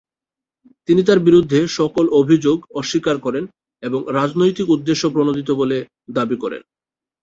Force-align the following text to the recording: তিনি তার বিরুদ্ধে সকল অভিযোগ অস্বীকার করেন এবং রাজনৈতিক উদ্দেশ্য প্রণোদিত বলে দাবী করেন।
তিনি 0.89 1.01
তার 1.03 1.19
বিরুদ্ধে 1.19 1.59
সকল 1.79 2.05
অভিযোগ 2.21 2.57
অস্বীকার 2.73 3.15
করেন 3.19 3.43
এবং 3.83 3.99
রাজনৈতিক 4.13 4.67
উদ্দেশ্য 4.69 5.03
প্রণোদিত 5.09 5.49
বলে 5.51 5.77
দাবী 6.13 6.37
করেন। 6.43 6.61